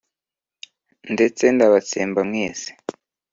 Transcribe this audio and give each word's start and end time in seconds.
Ndetse 1.13 1.43
ndabatsemba 1.55 2.21
mwese.» 2.29 2.69